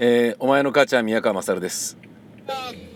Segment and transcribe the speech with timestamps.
[0.00, 1.96] えー、お前の母ちゃん宮川勝です。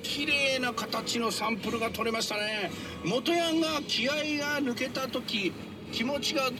[0.03, 2.73] 綺麗な形のサンプルが取れましたね。
[3.05, 5.53] 元ヤンが気合が抜けた時
[5.93, 6.51] 気持ちが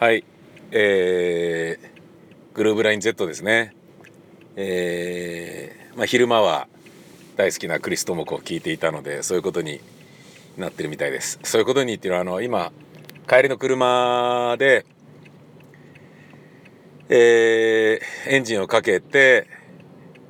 [0.00, 0.24] はい。
[0.72, 3.76] えー、グルーブライン Z ですね。
[4.56, 6.66] えー、まあ昼間は
[7.36, 9.80] 大好きなクリス智子を聞いていたのでそういうことに
[10.56, 11.38] なってるみたいです。
[11.44, 12.72] そういうことにっていうのはあの今
[13.28, 14.84] 帰りの車で
[17.10, 19.46] えー、エンジンをかけて、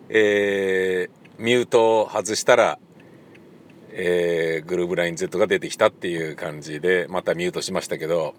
[0.08, 2.78] えー、ミュートを外したら、
[3.90, 8.36] えー、グルーブライン Z が出てきたっていう感じでまたミュートしましたけど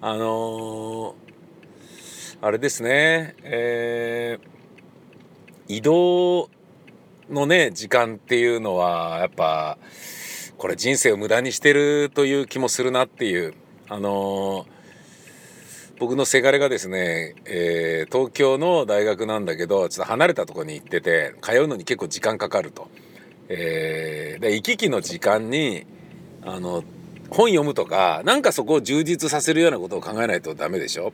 [0.00, 1.14] あのー、
[2.40, 6.50] あれですね、えー、移動
[7.28, 9.76] のね時間っていうのはやっぱ
[10.56, 13.54] これ人生を無駄にしてるという気もするなっていう
[13.88, 14.81] あのー
[16.02, 22.90] 僕のせがれがですね、えー、東京の大学なんだけどちょっと離れたとこに行ってて通うのに結構時間かかると。
[23.48, 25.86] えー、で行き来の時間に
[26.44, 26.82] あの
[27.30, 31.12] 本読むとかなんかそこを充実させるようなことを考えないとダメでしょ。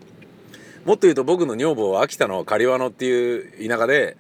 [0.87, 4.17] もっと言うと僕の女房は秋田の刈輪野っていう田舎で、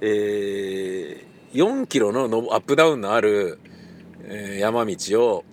[0.00, 3.60] えー、4キロのアップダウンのある、
[4.24, 5.44] えー、山道を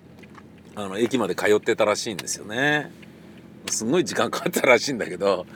[0.76, 2.90] あの駅まで通ってたらしいんですよね。
[3.66, 5.46] すごい時間かかったらしいんだけど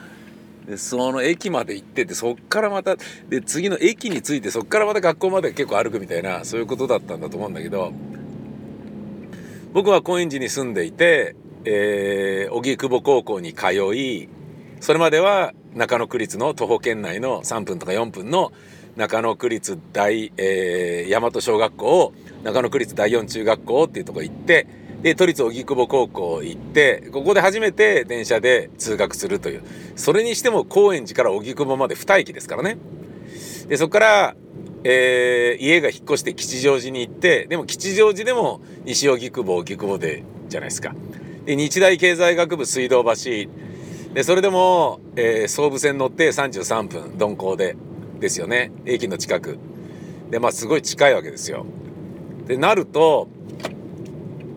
[0.65, 2.95] でその駅まで行っててそっからまた
[3.29, 7.93] で次の駅に着いてそっからまた学校まで結構歩くみたいなそういうことだったんだと思うんだけど
[9.73, 14.29] 僕は高円寺に住んでいて、えー、荻窪高校に通い
[14.79, 18.53] それまでは中野区立の徒歩圏内の3分とか4分の
[18.95, 24.67] 中野区立大、えー、大和小学校を中野区立第四中学校っていうとこ行って
[25.05, 29.61] で都立荻窪高校行ってここで初めて電車で通学するという。
[29.95, 32.79] それにしても高円寺から荻窪まで2駅ですからね。
[33.67, 34.35] でそこから、
[34.83, 40.95] えー、家が引っ越して吉祥寺に行ってでも吉祥寺でも西荻窪荻窪でじゃないですか。
[41.45, 43.47] で日大経済学部水道橋。
[44.15, 47.77] でそれでも、えー、総武線乗って33分鈍行で
[48.19, 48.71] ですよね。
[48.87, 49.59] 駅の近く。
[50.31, 51.63] でまあすごい近いわけですよ。
[52.47, 53.27] でなると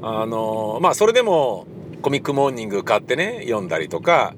[0.02, 1.66] あのまあそれでも
[2.02, 4.34] コミックモーニング買ってね読んだりとか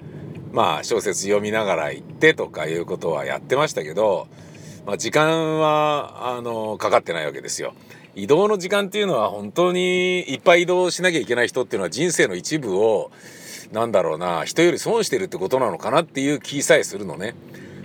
[0.53, 4.29] まあ小説読みながら行ってとかいうことはやってましたけど、
[4.87, 7.75] まあ、時間はあのかかってないわけですよ。
[8.17, 13.13] 移動の時間っていうのは本当にいっぱい移動しなきゃいけない人っていうのは人生の一部を
[13.73, 17.35] なんだろうな人より損してるってことなのかなっていう気さえするのね。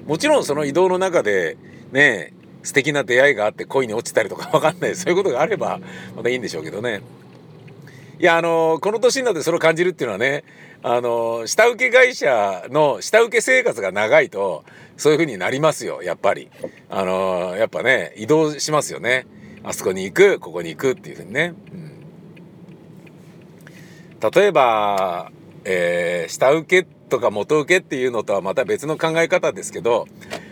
[0.08, 1.58] もちろんその移動の中で
[1.92, 5.80] ね素敵な出会いがあって恋に落ちたりとか分かんないそういうことがあれば
[6.16, 7.02] またいいんでしょうけどね。
[8.18, 10.44] いやあのこの年になってそれを感じるっていうのはね
[10.84, 14.64] あの下請け会社の下請け生活が長いと
[14.98, 16.50] そういう風になりますよやっぱり。
[16.90, 19.28] あのやっぱね移動しますよね。
[19.64, 22.06] あそこに行くここに行くっていう風にね、うん、
[24.32, 25.32] 例えば、
[25.64, 30.08] えー、下請けとか元請けっていうのとはまた別の考え方ですけど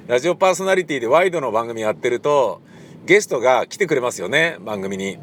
[0.07, 2.61] ラジオパーソナリティでワイドの番組やってると
[3.05, 5.19] ゲストが来てくれますよね番組に。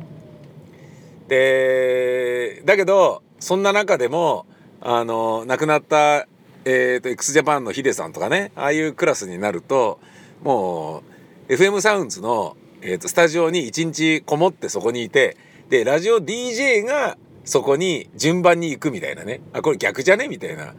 [1.30, 4.46] でだけどそんな中でも
[4.80, 6.26] あの亡くなった、
[6.64, 10.00] えーと、x ジャパンのヒデさんとかねああいうクラスになると
[10.42, 11.04] も
[11.48, 15.36] う FM サウンズの、えーと、スタジオに一日こもってそこにいて
[15.68, 19.40] でラジオ DJ がそこに順番に行くみたいなね。
[19.52, 20.74] あこれ逆じゃねみたいな。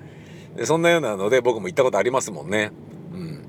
[0.55, 2.71] でそんなようなので僕も行ったことありますもんね。
[3.13, 3.43] うん。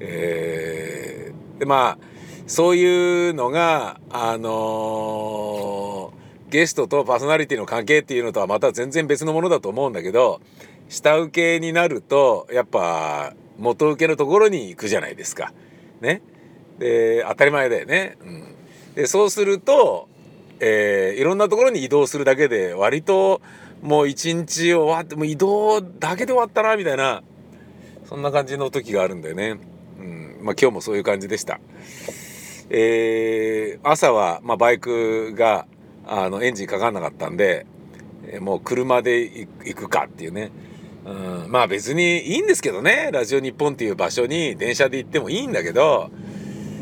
[0.00, 1.98] えー、でまあ
[2.46, 6.17] そういうのがあのー
[6.50, 10.40] ゲストとパーソナリティの関係っていうのとはまた全然別のものだと思うんだけど
[10.88, 15.52] 下請けになるとやっぱ元請けのところに行くじゃないですか。
[16.00, 16.22] ね。
[16.78, 18.16] で当たり前だよね。
[18.22, 18.54] うん、
[18.94, 20.08] でそうすると、
[20.60, 23.42] えー、いろんなところに移動するだけで割と
[23.82, 27.22] もう一日終わってもう移動だけで終わったなみたいな
[28.08, 29.58] そんな感じの時があるんだよね。
[29.98, 31.60] うんまあ、今日もそういう感じでした。
[32.70, 35.66] えー、朝は、まあ、バイクが
[36.08, 37.66] あのエンジンかかんなかったんで、
[38.40, 40.50] もう車で行くかっていうね、
[41.06, 43.10] うん、まあ別にいいんですけどね。
[43.12, 46.10] ラジオ日本っていう場所に電車で行ってもいいんだけど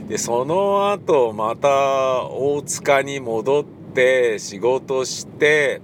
[0.09, 3.65] でその後また大塚に戻っ
[3.95, 5.81] て仕事して、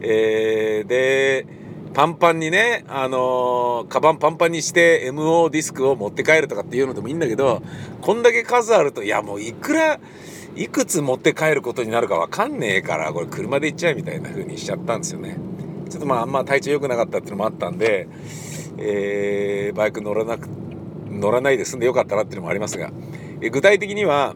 [0.00, 1.46] えー、で
[1.94, 7.62] パンパンにね、あのー、カバンパンパンにして MO ディスクを持って帰るとかっていうのでもいいんだけど
[8.00, 10.00] こんだけ数あるといやもういくら
[10.56, 15.36] いくつ持って帰ることになるか分かんねえからこれ車で行っちゃえみたいな風にしちゃったんですよね。
[15.90, 18.08] ちょっとまああんま体調良くなかったっていうのもあったんで、
[18.78, 20.48] えー、バイク乗らなく
[21.08, 22.90] 乗らないで済んでよかったなっていうのもありますが、
[23.40, 24.34] え具体的には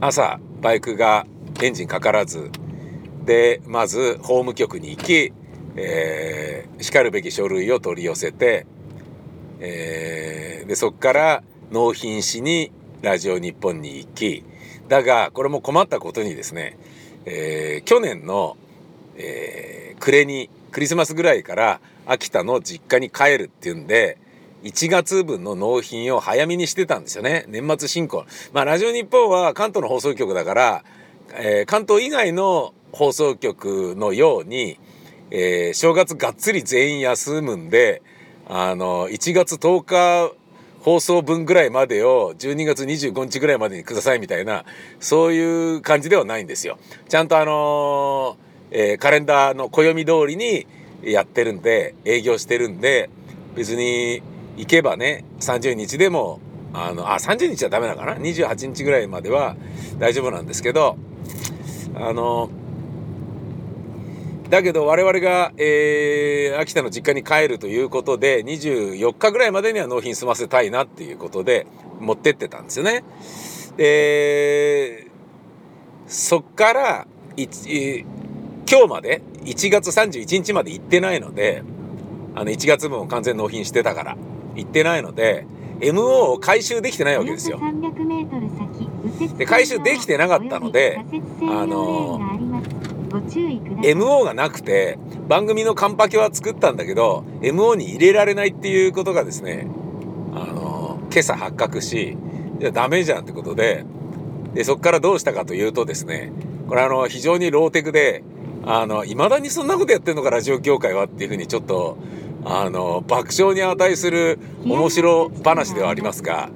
[0.00, 1.26] 朝バイクが
[1.60, 2.50] エンジンかからず
[3.24, 5.32] でまず法務局に行き、
[5.76, 8.66] えー、しかるべき書類を取り寄せて、
[9.60, 12.72] えー、でそこから納品しに
[13.02, 14.44] ラジオ日本に行き
[14.88, 16.78] だがこれも困ったことにですね、
[17.24, 18.56] えー、去年の、
[19.16, 24.18] えー、暮れにクリスマスぐらいから秋田の実家に帰るっていうんで
[24.64, 27.44] 1月分の納品を早めにしてたんですよね。
[27.48, 28.24] 年末進行。
[28.52, 30.84] まあラジオ日本は関東の放送局だから、
[31.34, 34.78] えー、関東以外の放送局のように、
[35.30, 38.02] えー、正月がっつり全員休むんで
[38.48, 40.34] あの1月10日
[40.88, 44.64] 放送分ぐらいまでを12月25日ぐらいまでにくださいみたいな
[45.00, 46.78] そういう感じではないんですよ。
[47.10, 50.66] ちゃんとあのー、えー、カレンダーの暦通りに
[51.02, 53.10] やってるんで営業してるんで
[53.54, 54.22] 別に
[54.56, 56.40] 行けばね30日でも
[56.72, 59.56] あのあ30日はダメなのかな28日ぐらいまでは
[59.98, 60.96] 大丈夫なんですけど
[61.96, 62.48] あの
[64.50, 71.66] だけど我々が、えー、秋田の実家に帰るということで24日ぐらいまでには納品済ませたいなっていうことで
[72.00, 73.04] 持ってってたんですよね。
[73.76, 75.06] で
[76.06, 77.06] そっから
[77.36, 81.62] 今日まで1月31日まで行ってないので
[82.34, 84.16] あの1月分を完全納品してたから
[84.56, 85.46] 行ってないので
[85.80, 87.60] MO を回収できてないわけですよ。
[89.36, 90.98] で回収できてなかったので
[91.42, 92.37] あの
[93.82, 99.66] MO がなくて番組のカンパケは作ったんだけど MO に入れられないっていうことがですね
[100.34, 102.16] あの今朝発覚し
[102.60, 103.84] じゃダメじゃんってことで
[104.54, 106.32] でそこからどうしたかというとですね
[106.68, 108.22] これあの非常にローテクで
[108.64, 111.96] あの未だにそんなことやってんのかラジオ業界はっていうふうにちょっと
[112.44, 116.50] あの爆笑に値する面白話ではありますが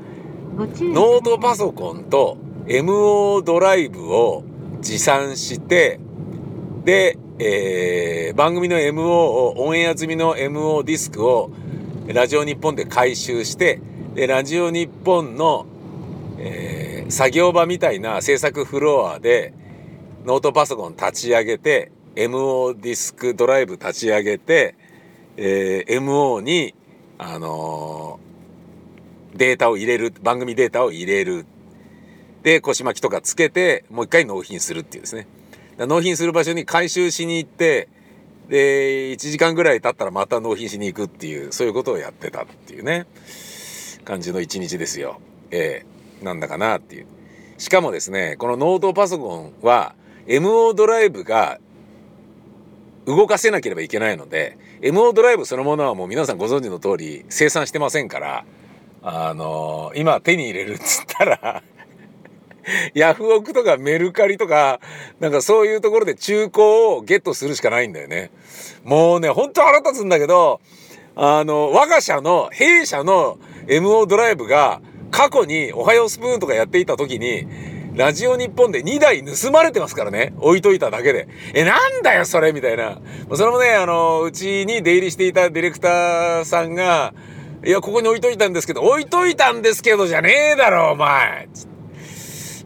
[0.93, 4.45] ノートパソコンと MO ドライブを
[4.81, 6.01] 持参して
[6.85, 11.51] で、えー、番組の MO をオンエア済みの MO ディスクを
[12.09, 13.81] ラジオ日本で回収して
[14.15, 15.67] でラジオ日本の、
[16.39, 19.55] えー、作業場みたいな制作フロアで
[20.25, 24.75] ノートパソコン立ち上げて MO ディスクドライブ立ち上げて、
[25.37, 26.75] えー、MO に、
[27.17, 31.47] あのー、データを入れる番組データを入れる。
[32.43, 35.29] で腰巻きとかつけてもう一回納品するっていうですね。
[35.79, 37.89] 納品する場所に回収しに行って
[38.49, 43.07] で1時間ぐらい経ったらまた納品しに行くっていうそういうことをやってたっていうね
[44.05, 45.21] 感じの一日ですよ。
[45.51, 47.07] えー、なんだかなっていう。
[47.57, 49.95] しかもですねこのノートパソコンは
[50.27, 51.61] MO ドライブが
[53.07, 58.45] 動かせなければいけないので MO ドライブそのものはもう皆さんご存知の通り生産してませんから
[59.03, 61.63] あのー、今手に入れるっつったら
[62.95, 64.81] ヤフオクとかメルカリとか、
[65.21, 68.31] なんかそういうところで中古をゲットするしかないんだよね。
[68.85, 70.61] もうね、ほんと腹立つんだけど、
[71.15, 74.81] あの、我が社の、弊社の MO ドライブが
[75.11, 77.47] 過去におはようスプーンとかやっていた時に、
[77.95, 80.33] ラジオ日本で2台盗まれてますからね。
[80.39, 81.29] 置いといただけで。
[81.53, 82.99] え、なんだよ、それみたいな。
[83.35, 87.13] それもね、あの、うちに出入りしていたディレクターさんが、
[87.65, 91.69] いや、ここに置いといたんですけど、置いといたんですけどじゃねえだろ、お前つっ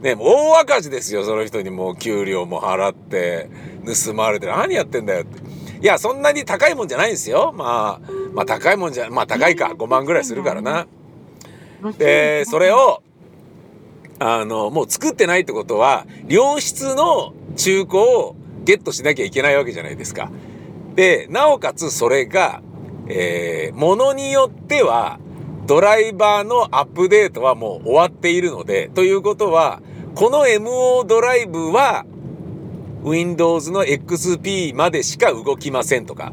[0.01, 3.49] ね、大赤字ですよ、その人にもう給料も払って、
[4.05, 5.41] 盗まれて、何やってんだよって。
[5.81, 7.53] いや、そんなに高いもんじゃないんですよ。
[7.57, 10.87] まあ、まあ高いもんじゃ、まあ高いか、5万ぐらいするからな。
[11.99, 13.03] で、それを、
[14.19, 20.31] あの、もう作ってないってことは、良質の中古をゲットしなきゃいけないわけじゃないですか。
[20.95, 22.63] で、なおかつそれが、
[23.09, 25.21] えー、ものによっては、
[25.67, 29.83] ドライバーのアップデートはもう終わっているので、ということは、
[30.15, 32.07] この MO ドライブは
[33.03, 36.33] Windows の XP までしか動きませんとか、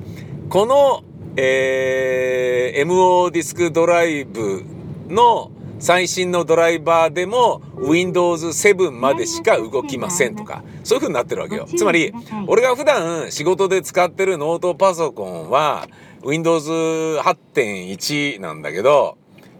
[0.50, 1.04] この、
[1.36, 4.64] えー、MO ディスクドライブ
[5.08, 11.68] の最新のドライバーでも Windows 7までしか動きませんとか、そういう風になってるわけよ。
[11.76, 12.14] つまり、
[12.48, 15.88] 俺が普段仕事で使ってるノートパソコンは
[16.24, 19.18] Windows 8.1なんだけど、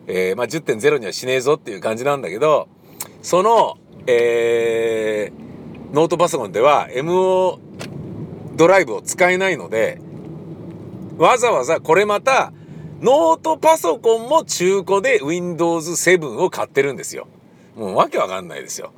[0.08, 2.68] えー、まあ、10.0にはしねえぞっていう感じなんだけど、
[3.22, 7.60] その、えー、ノートパソコンでは MO
[8.56, 10.00] ドライブを使えないので、
[11.18, 12.52] わざわざこれまた、
[13.02, 17.28] ノートパソコンも中古で Windows 7を買ってるんですよ。
[17.76, 18.92] もうわけわかんないですよ。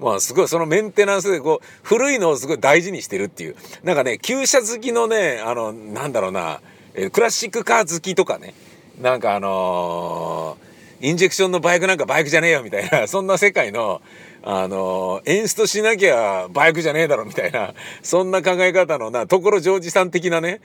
[0.00, 3.56] まあすごいそのメンテナンスでこう古いのをすごい大事にしてるっていう。
[3.84, 6.60] なんかね、旧車好きのね、あの、なんだろうな、
[6.94, 8.54] えクラシックカー好きとかね、
[9.02, 10.56] なんかあの
[11.00, 14.00] インジェクションのバイクなんかバイクじゃねえよみたいな そんな世界の
[14.44, 20.60] あの演出しなきゃバイクじゃねえだろみたいな そんな考え方のな所ジョージさん的なね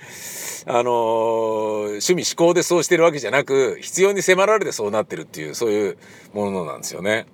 [0.68, 5.98] あの趣味思考でそうしてるわけじゃなく必要に迫られてそうなってるっていうそういう
[6.34, 7.26] ものなんですよね。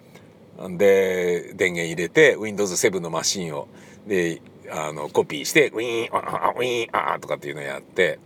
[0.77, 3.67] で電源入れて Windows7 のマシンを
[4.07, 8.19] であのコピーしてウィーンウィーンあとかっていうのをやって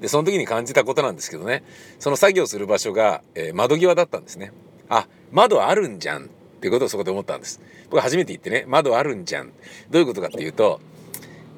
[0.00, 1.62] でその時に感じたことなんですけどね。
[1.98, 4.52] その作業する場所が、えー、窓際だったんですね。
[4.88, 6.28] あ窓あるんじゃんっ
[6.60, 7.60] ていうことをそこで思ったんです。
[7.90, 9.52] 僕初めて行ってね窓あるんじゃん。
[9.90, 10.80] どういうことかっていうと、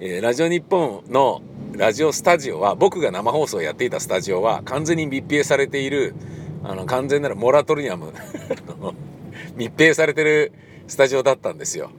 [0.01, 6.15] えー、ラジオ日本のラジオスタジオは僕が生放送をやっていたスタジオは完全に密閉されている
[6.65, 8.13] あの完全なるモラトリアム
[9.57, 10.53] 密閉されてる
[10.87, 11.91] スタジオだったんですよ。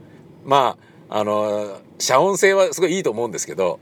[0.45, 0.77] ま
[1.09, 3.79] ああの遮音性はすごいいいと思うんですけど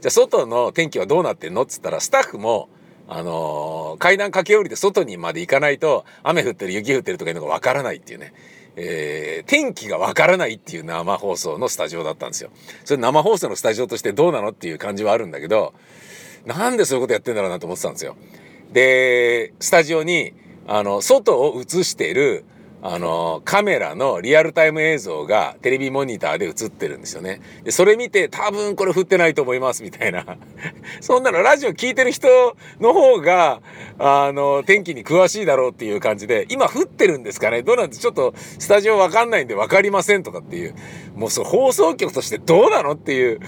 [0.00, 1.62] じゃあ外の天気はどうなってんの？
[1.62, 2.68] っつったらスタッフも
[3.08, 8.32] あのー、階段駆け下りて外にまで行かないと雨降ってる雪降ってるとかいうのがわからないっていうね
[8.78, 12.50] えー、天気がわからないっていう生放送のスタジオだったんですよ。
[12.84, 15.72] それ生放送のスタジオとしてどうなのっていう感じはあるんだけど、
[16.44, 18.18] なんでそういうことやってんだろうなと思ってたんですよ。
[18.74, 20.34] で、スタジオに、
[20.66, 22.44] あの、外を映している、
[22.88, 27.40] あの、カメラのリアルタイム映像がテレビモニターで映ってるんですよね。
[27.64, 30.24] で、それ見て多分これ降ってないと思いますみたいな。
[31.00, 32.28] そんなのラジオ聞いてる人
[32.78, 33.60] の方が、
[33.98, 40.74] あの、天気に詳しいだろうっていう感じで、今降ってるんですかねどうなんでちょっとスタジオわかんないんでわかりませんとかっていう。
[41.16, 43.40] もうその放送局としてどうなのっていう。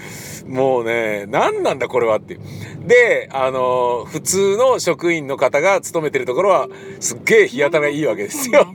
[0.47, 2.39] もうね、何なんだこれはっていう。
[2.87, 6.67] で、あの、普通の職員の方が勤めてるところは、
[6.99, 8.67] すっげえ日当たりがいいわけですよ。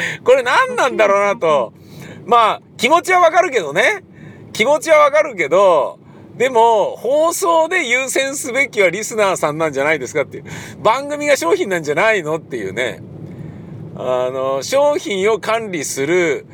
[0.24, 1.72] これ何なんだろうなと。
[2.24, 4.02] まあ、気持ちはわかるけどね。
[4.52, 5.98] 気持ちはわかるけど、
[6.36, 10.44] でも、放送で優先すべきはリスナーさんなんじゃないですかっていう。
[10.82, 13.02] 番組が商品なんじゃないのっていうね。
[13.96, 16.46] あの、商品を管理する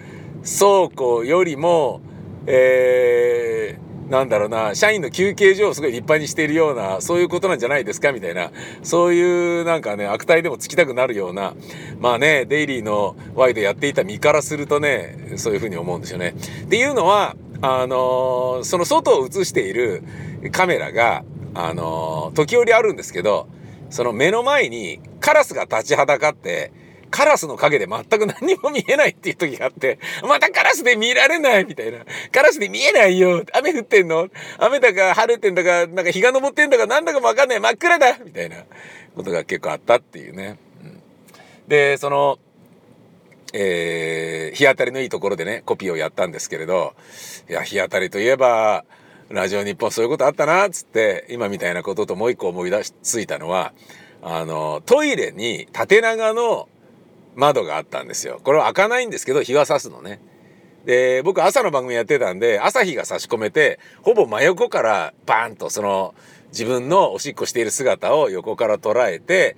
[0.45, 2.01] 倉庫よりも、
[2.47, 8.51] えー、なんだろうな、社員の休憩所をすごい立派にしているような、そういうことなんじゃないですかみたいな、
[8.83, 11.55] そういうなんかね、悪態でもつきたくなるような、
[11.99, 16.35] まあね、デイリーのワイドやっていた身からするとね、そういうふうに思うんですよね。
[16.65, 20.03] っていうのは、あのー、その外を映している
[20.51, 23.49] カメラが、あのー、時折あるんですけど、
[23.89, 26.73] その目の前にカラスが立ちはだかって、
[27.13, 31.99] カラスの影で全く何も見えないっていう時があって、 またカラスで見られないみたいな。
[32.33, 33.45] カラスで見えないよ。
[33.53, 34.29] 雨降ってんの？
[34.59, 37.61] 雨だか晴れてんだか、なんか日が昇ってんだかなんだかもわかんない。
[37.61, 38.19] 真っ暗だ！
[38.25, 38.65] みたいな。
[39.15, 40.59] ことが結構あったっていうね。
[40.83, 41.03] うん、
[41.69, 42.39] で、その、
[43.53, 46.95] えー、日当たりのいいところでね、コピーをやったんですけれど、
[47.49, 48.85] いや、日当たりといえば、
[49.29, 53.73] ラジオ日本そういうことあったな、つって、今みたいなことともう一個思い出しついたのは、
[54.23, 56.69] あの、トイレに縦長の
[57.35, 58.41] 窓があったんですよ。
[58.43, 60.21] これは開かないんですけど、日は差すのね。
[60.85, 66.15] で、僕朝の番組やってたんで、朝日が差し込めて、ほぼ真横からバーンとその
[66.49, 69.57] 自分のおしっこしている姿を横から捉えて、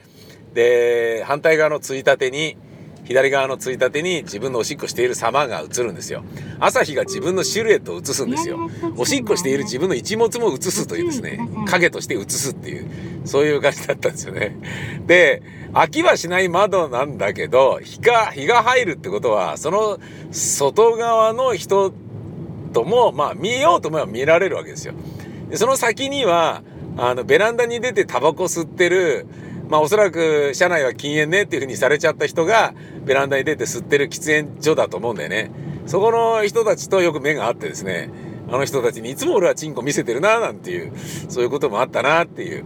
[0.52, 2.56] で、反対側のついたてに
[3.04, 6.24] 左側のついたてに自分のおしっこしている様が映るんですよ。
[6.58, 8.70] 朝日が自分のシルエットを映すんですよ。
[8.96, 12.88] おしっこしている自分の一物も映すというですね、影として映すっていう、
[13.24, 14.56] そういう感じだったんですよね。
[15.06, 15.42] で、
[15.72, 19.98] 飽きはしない窓なんだけど、日が、日が入るってことは、その
[20.30, 21.92] 外側の人
[22.72, 24.94] とも、まあ見ようと思えば見られるわけですよ。
[25.50, 26.62] でその先には、
[26.96, 29.26] あの、ベランダに出てタバコ吸ってる、
[29.68, 35.50] まあおそらく車内は禁煙ねっていうふうにされちゃった人がベランダに出て吸ってる喫煙所だと思うんだよね。
[35.86, 38.10] そこの人たちとよく目が合ってですね、
[38.48, 40.92] あの人たちにいつも俺はチンコ見せてるななんていう、
[41.28, 42.64] そういうこともあったなっていう。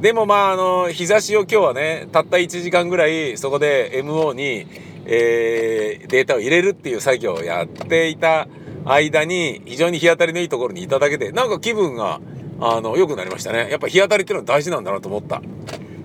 [0.00, 4.66] でもまああの、日差しを今日はね、たった1時間ぐらいそこで MO に、
[5.06, 8.46] えー、データを入れるっていう作業をやっていた
[8.84, 12.20] 間に非常に日当たりのいいところにいただけで、なんか気分が
[12.60, 13.68] あの、良くなりましたね。
[13.70, 15.42] やっぱ日当たりっていうのは大事なんだなと思った。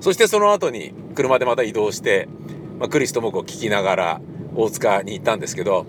[0.04, 2.28] そしてその後に車でまた移動して、
[2.78, 4.22] まあ、クリストモコを聞きながら
[4.54, 5.86] 大塚に行ったんですけど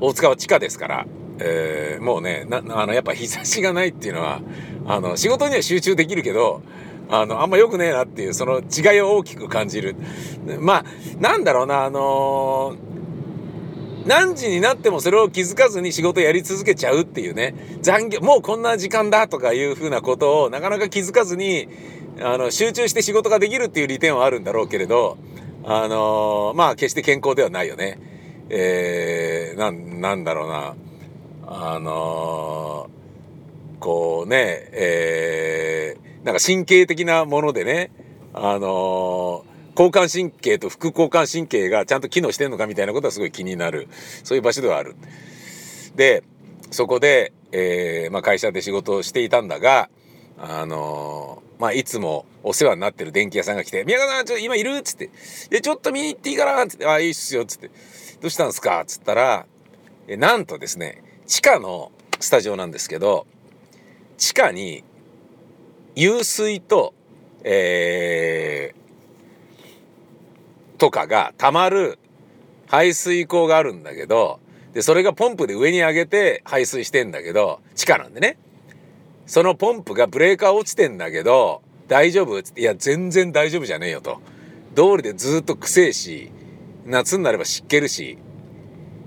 [0.00, 1.06] 大塚は地下ですから、
[1.38, 4.40] えー、もうねなあのやっぱ日差しがないっていうのは
[4.84, 6.60] あの仕事には集中できるけど
[7.08, 9.94] あのあんま良くねえなっていうその違いを大きく感じる。
[10.58, 10.84] まあ
[11.20, 21.68] なんだろうなあのー、何時になってもそれを気づかずに仕事やり続けちゃうっていうね残業もうこんな時間だとかいうふうなことをなかなか気づかずに
[22.20, 25.18] あの、集中して仕事ができるっていう利点はあるんだろうけれど、
[25.64, 27.98] あの、まあ、決して健康ではないよね。
[28.48, 30.74] えー、な、なんだろうな。
[31.46, 32.88] あの、
[33.80, 37.90] こうね、えー、なんか神経的なものでね、
[38.32, 39.44] あの、
[39.76, 43.88] 交感神経と副交感神経がちゃんと機能してんのかみたいなことはすごい気になる
[44.24, 44.96] そういう場所ではある。
[45.94, 46.24] で
[46.70, 49.90] そこで、えーまあ、会社で仕事をしていたんだが
[50.38, 55.10] あのー、まあいつもお世話になってる電気屋さんが来て「宮川さんちょっと今いる?」っつって
[55.50, 57.68] 「でちょっと見に行っていいかな?」っつって「あいいっすよ」っつって
[58.20, 59.46] 「どうしたんですか?」っつったら
[60.08, 61.90] えなんとですね地下の
[62.20, 63.26] スタジオなんですけど
[64.18, 64.84] 地下に
[65.96, 66.94] 湧水と
[67.48, 71.98] えー、とかが溜まる
[72.66, 74.40] 排水口があるんだけど
[74.74, 78.36] でそれがポンプで上に上げて排水してんだけど地下なんでね
[79.26, 84.20] そのポンプがブレーカー落ちてんだけど大丈夫?」っつって「いや全然大丈夫じゃねえよ」と。
[84.74, 86.30] 道理でずっとくせえし
[86.84, 88.18] 夏になれば湿気るし、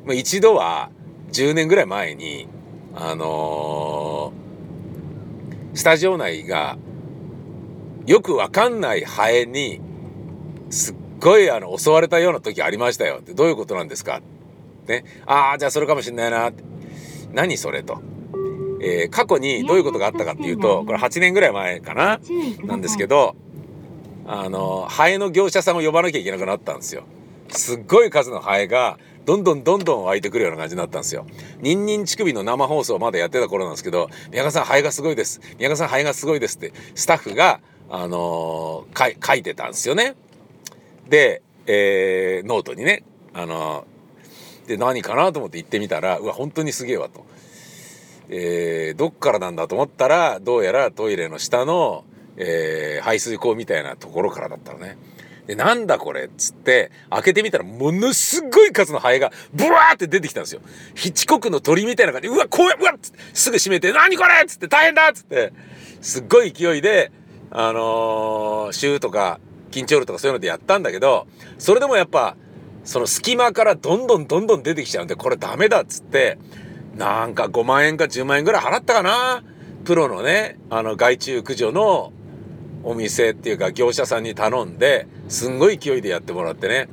[0.04, 0.90] まあ、一度は
[1.32, 2.48] 10年ぐらい前に
[2.96, 6.80] あのー、スタジオ内が
[8.08, 9.80] よくわかんないハエに
[10.72, 14.22] すっごいあの襲われたような時ありましたよってどういうことなんですか
[14.88, 16.64] ねああじゃあそれかもしんないなって
[17.32, 18.02] 何それと。
[18.81, 22.19] えー、過去にどういうことがあったかっていうとこれ8年ぐらい前かな
[22.65, 23.36] なんですけど
[24.25, 27.03] あのハエの業者さんを呼ばなきゃいけなくなったんですよ。
[27.50, 31.25] すっごい数のハエがどんどんどんどん湧いてくるような感じになったんですよ。
[31.62, 35.41] ニンニン乳首の生放送まだやってた頃なんですけど、宮川さんハエがすごいです。
[35.57, 37.59] 宮川さんハエがすごいですってスタッフが、
[37.89, 40.15] あのー、書いてたんですよね。
[41.07, 47.25] で、えー、ノートにね、あのー、で、何かなと思って行ってみたら、うわ、本当にすげえわと。
[48.29, 52.05] えー、どっからなんだと思ったらどうやらトイレの下の、
[52.38, 54.98] えー、排水口みたいなところからだったのね。
[55.48, 60.62] で、なんだこれっつって、開けてみたらものすごい数のハエがブワーって出てきたんですよ。
[60.93, 65.51] ヒチコクの鳥みたいな感じで、うわ、こうや、うわってすぐ閉めて、何これっつって大変だっつって、
[66.01, 67.12] すっごい勢いで、
[67.50, 69.39] あのー、シューとか、
[69.71, 71.25] 緊張ルとかそういうのでやったんだけど、
[71.57, 72.36] それでもやっぱ、
[72.83, 76.37] その隙間からどんどんどんどん出てきちゃうんで、これダメだっつって、
[77.00, 79.42] なんか5万円か10万円ぐらい払ったかな？
[79.85, 82.12] プロのねあの害虫駆除の
[82.83, 86.90] お店っていうか業者さんに頼んですんごい勢いでやってもらってね。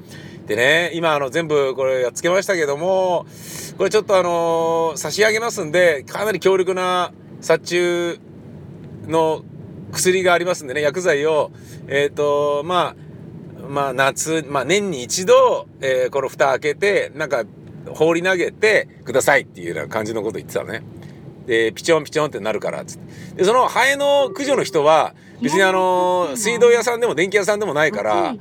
[0.46, 3.26] でね今あの全部これやっつけましたけども
[3.76, 8.20] これちょっとあの差し上げますんでかなり強力な殺虫
[9.08, 9.42] の
[9.90, 11.50] 薬がありますんでね薬剤を
[11.88, 13.06] えっ、ー、とまあ
[13.68, 17.44] まあ夏、まあ年に一度、えー、この蓋開けて、なんか
[17.96, 20.82] 放り投げてくださいっていうような感じのこと言ってたのね。
[21.46, 23.36] で、ピチョンピチョンってなるからっつって。
[23.36, 28.34] で、そのハエの駆除の人は、別にあの、水道屋さんでも電気屋さんでもないから、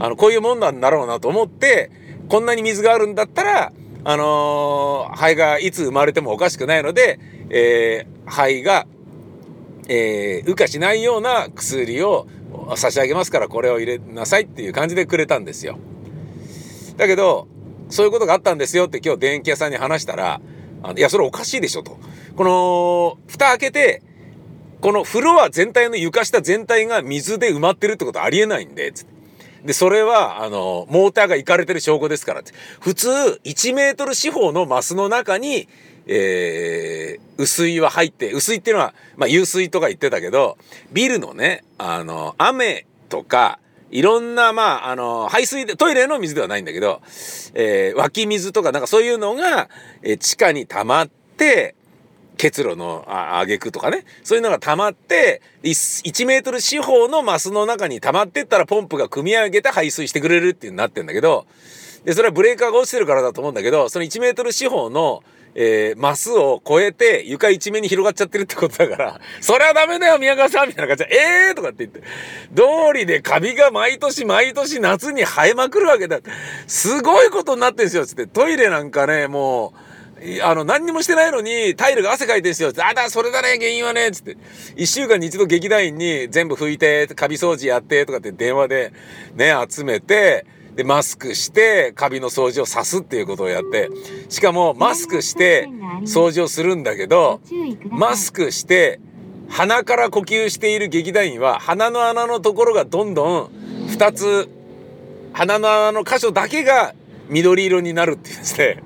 [0.00, 1.90] あの、こういうもんなんだろうなと思って、
[2.28, 3.72] こんなに水があるんだったら、
[4.04, 7.18] あのー、肺がいつ生まれてもおかしくないので、
[7.50, 8.86] えー、肺が、
[9.88, 12.26] えー、羽化しないような薬を
[12.76, 15.78] 差し上げますからこれを入れなさいっていう感じでくれたんですよ。
[16.96, 17.48] だけど、
[17.92, 20.40] そういうことがあったんですよって今日電気屋さんに話したら、
[20.82, 21.98] あいや、それおかしいでしょと。
[22.36, 24.02] この、蓋開けて、
[24.80, 28.92] このフロア全体の床下全体が水で埋まってるってことありえないんで、
[29.64, 32.42] で、それは、あの、モーターがいかれてる証拠ですから。
[32.80, 33.08] 普通、
[33.44, 35.68] 1メートル四方のマスの中に、
[36.06, 40.58] えー、雨水は入って、雨水っていうのは、まあ、湧水とか言ってたけど、
[40.92, 43.60] ビルのね、あの、雨とか、
[43.92, 47.02] いろんな、まあ、あの、排水で、トイレの水ではないんだけど、
[47.54, 49.68] えー、湧き水とか、なんかそういうのが、
[50.02, 51.74] えー、地下に溜まって、
[52.38, 61.46] 結露のあげくとかね、そういうのが溜まって、1, 1メートル四方のマスの中に溜まってったらポンプが組み上げて排水してくれるっていうになってんだけど、
[62.04, 65.22] で、それはブレーカーが落ちてるからだと思うんだけど、その1メートル四方の、
[65.54, 72.00] えー、マスを超えて床一面に広がっちゃってるってことだから、 それはダメだよ、宮川さんみたいな感じで、えーとかって言って、
[72.54, 76.20] 通りでカビが毎年毎年夏に生えまくるわけだ。
[76.66, 78.26] すごいことになってんすよ、つって。
[78.26, 79.92] トイレなんかね、もう、
[80.42, 82.72] あの、何にもしてないのに、タイルが汗かいてんすよ。
[82.78, 84.36] あ、だ、それだね、原因はね、つって。
[84.76, 88.92] 一週間に一度劇団員に全部拭いて、カビ掃除やって、とかって電話で
[89.34, 93.90] ね、集めて、で、マスクして、カビの掃除をさすっていうことをやって、
[94.28, 95.68] しかもマスクして
[96.04, 97.40] 掃除をするんだけど、
[97.90, 99.00] マスクして、
[99.48, 103.50] 鼻から呼吸している劇団員は、鼻の穴のところがどんどん
[103.88, 104.48] 2つ、
[105.34, 106.94] 鼻の穴の箇所だけが
[107.28, 108.82] 緑色になるっていうですね、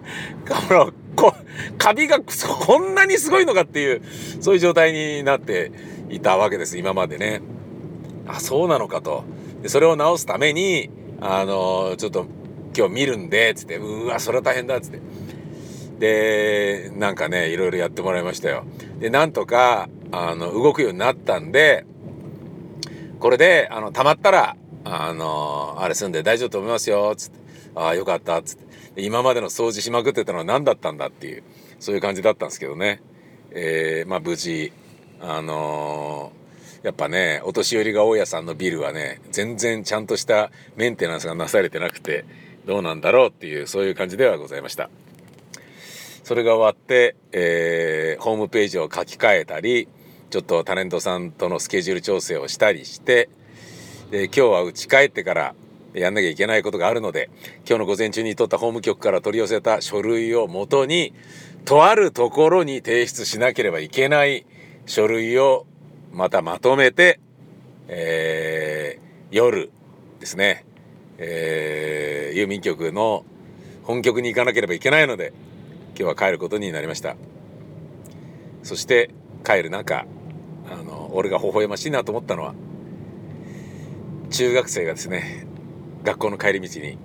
[1.15, 1.33] こ
[1.79, 4.03] カビがこんなにすごいのかっていう、
[4.41, 5.71] そういう状態になって
[6.11, 7.43] いたわけです、今までね。
[8.27, 9.23] あ、そうなのかと。
[9.63, 12.27] でそれを直すために、あのちょっと
[12.77, 15.01] 今日見るんで、つって、うわ、それは大変だ、つって。
[15.99, 18.65] で、なんかね、いろいろやってもらいましたよ。
[18.99, 21.87] で、なんとか、あの、動くようになったんで、
[23.19, 24.57] これで、あの、溜まったら、
[24.89, 27.39] あのあれ住んで大丈夫と思いますよ」つって
[27.75, 28.57] 「ああよかった」つっ
[28.95, 31.43] て今までの掃除しまくってたのは何だったんだっていう
[31.81, 33.03] そういう感じだったんですけどね、
[33.51, 34.73] えー、まあ無事
[35.21, 36.46] あのー、
[36.87, 42.25] やっぱねお年寄りが大家さんのビルはね全然ちゃんとしたメンテナンスがなされてなくて
[42.65, 44.89] どうなんだろうっていうそういう感じではございました。
[46.23, 49.89] それが終わって、えー、ホームページを書き換えたり
[50.31, 53.29] ちょっとタレントさんとのスケジュール調整をしたりして
[54.13, 55.55] で今日は家帰ってから
[55.93, 57.31] やんなきゃいけないことがあるので
[57.69, 61.15] 今日の午前中に撮った法務局から取り寄せた書類をもとに
[61.65, 64.47] とあるところに提出しなければいけない
[64.87, 65.67] 書類を
[66.13, 67.21] またまとめて、
[67.89, 69.71] えー、夜
[70.21, 70.65] ですね、
[71.19, 73.25] えー、郵便局の
[73.83, 75.33] 本局に行かなければいけないので
[75.99, 77.17] 今日は帰ることになりました。
[78.63, 79.11] そして
[79.45, 80.07] 帰る中
[80.69, 82.55] あの俺が微笑ましいなと思ったのは
[84.31, 85.47] 中学生がですね
[86.03, 86.99] 学校の帰り道に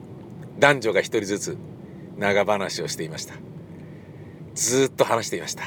[0.57, 1.57] 男女が一人ずつ
[2.17, 3.35] 長話をしていました。
[4.53, 5.63] ずっと話していました。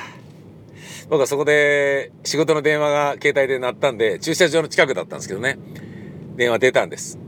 [1.08, 5.58] 僕はそこで仕事の電話が携帯で鳴ったんで駐車場の近くだったんですけどね
[6.36, 7.18] 電話出たんです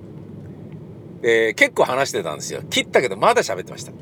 [1.20, 3.92] で結構話してたんですよ切ったけどまだ喋ってました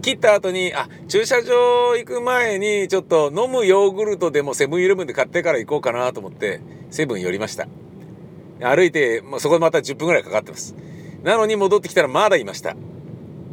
[0.00, 7.68] 切った後に、あ、駐車場行く前にちょっと飲むヨーグルトでもセブンイレブンで買ってから行こうかなと思って、セブン寄りました。
[8.60, 10.74] 歩いて、もうそこでまた10分ぐらいかかってます。
[11.22, 12.74] なのに戻ってきたらまだいました。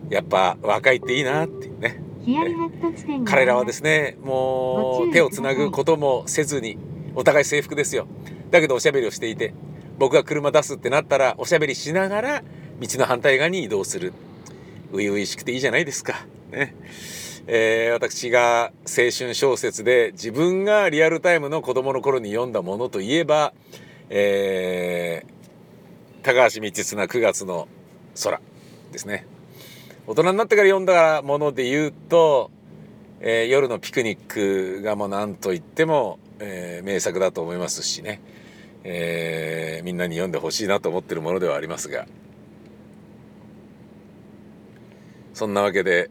[0.10, 2.02] やっぱ若いっていいなってね。
[3.26, 6.78] 彼らはですね、もう手をつなぐこともせずに、
[7.16, 8.08] お互い制服ですよ。
[8.52, 9.54] だけどおしゃべりをしていて、
[9.98, 12.44] 僕が車出すってなったらおしゃべりしながら
[12.80, 14.14] 道の反対側に移動する。
[14.92, 16.26] 初々しくていいじゃないですか。
[16.52, 16.76] ね。
[17.48, 23.54] えー、私が青春小説で自分がリアルタイムの子供の頃に読んだものといえば、
[24.10, 27.68] えー、高橋道綱9月の
[28.24, 28.40] 空
[28.92, 29.26] ですね。
[30.10, 32.50] 大人になってから読んだもので言うと、
[33.20, 38.20] えー、夜のピクニックがもう何と言っても、えー、名作だと思いますしね、
[38.84, 42.08] えー、みんなに読んでほしいなと思ってるものではありますが。
[45.36, 46.10] そんなわけで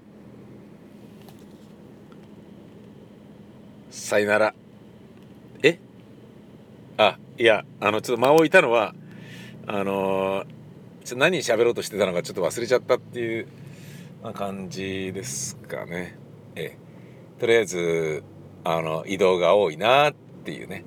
[3.91, 4.55] さよなら。
[5.65, 5.81] え？
[6.99, 8.95] あいやあのちょっと間を置いたのは
[9.67, 10.45] あの
[11.05, 13.49] ちょ何喋ろうとしてたのかちょっと忘れちゃったっていう
[14.23, 16.19] な感じですかね。
[16.55, 16.77] え
[17.39, 18.25] とりあえず
[18.65, 20.85] あの移動が多いなっていうね。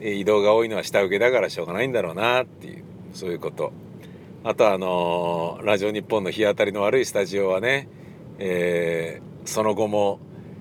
[0.00, 3.72] 移動が多いのは下請けだからしょうがないんだろうなっていうそういうこと。
[4.42, 7.88] あとあのラジオ日本の日当たりの悪いスタジオはね、
[8.38, 10.18] えー、その後も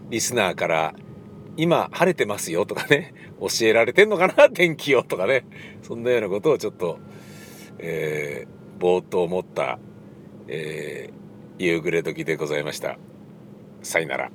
[0.09, 0.93] リスナーから
[1.57, 5.45] 「今晴れてますよ」とかね教えられてんのかな天気をとかね
[5.81, 6.97] そんなようなことをちょっと、
[7.79, 9.79] えー、ぼーっと思った、
[10.47, 11.22] えー、
[11.57, 12.97] 夕暮れ時でございました。
[13.81, 14.31] さよなら。